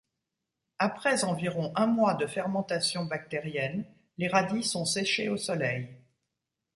[0.79, 3.85] Après environ un mois de fermentation bactérienne,
[4.17, 5.89] les radis sont séchés au soleil.